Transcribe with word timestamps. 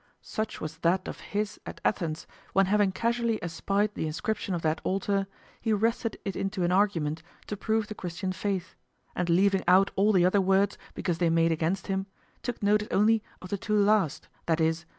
Such 0.23 0.59
was 0.59 0.79
that 0.79 1.07
of 1.07 1.19
his 1.19 1.59
at 1.63 1.79
Athens 1.85 2.25
when 2.53 2.65
having 2.65 2.91
casually 2.91 3.37
espied 3.43 3.93
the 3.93 4.07
inscription 4.07 4.55
of 4.55 4.63
that 4.63 4.81
altar, 4.83 5.27
he 5.61 5.73
wrested 5.73 6.17
it 6.25 6.35
into 6.35 6.63
an 6.63 6.71
argument 6.71 7.21
to 7.45 7.55
prove 7.55 7.85
the 7.85 7.93
Christian 7.93 8.31
faith, 8.33 8.73
and 9.15 9.29
leaving 9.29 9.63
out 9.67 9.91
all 9.95 10.11
the 10.11 10.25
other 10.25 10.41
words 10.41 10.75
because 10.95 11.19
they 11.19 11.29
made 11.29 11.51
against 11.51 11.85
him, 11.85 12.07
took 12.41 12.63
notice 12.63 12.87
only 12.89 13.21
of 13.43 13.49
the 13.49 13.59
two 13.59 13.77
last, 13.79 14.27
viz. 14.47 14.87